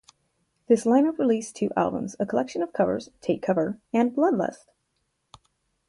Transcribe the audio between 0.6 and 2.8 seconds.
This line-up released two albums, a collection of